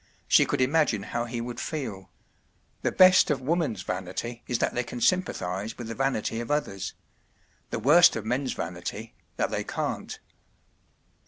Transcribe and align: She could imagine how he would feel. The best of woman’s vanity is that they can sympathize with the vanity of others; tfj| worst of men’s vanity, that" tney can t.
She 0.27 0.47
could 0.47 0.61
imagine 0.61 1.03
how 1.03 1.25
he 1.25 1.39
would 1.41 1.59
feel. 1.59 2.09
The 2.81 2.91
best 2.91 3.29
of 3.29 3.39
woman’s 3.39 3.83
vanity 3.83 4.41
is 4.47 4.57
that 4.57 4.73
they 4.73 4.83
can 4.83 4.99
sympathize 4.99 5.77
with 5.77 5.89
the 5.89 5.93
vanity 5.93 6.39
of 6.41 6.49
others; 6.49 6.95
tfj| 7.71 7.83
worst 7.83 8.15
of 8.15 8.25
men’s 8.25 8.53
vanity, 8.53 9.13
that" 9.37 9.51
tney 9.51 9.67
can 9.67 10.07
t. 10.07 10.15